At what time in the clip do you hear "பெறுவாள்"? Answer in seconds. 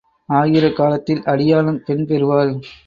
2.05-2.53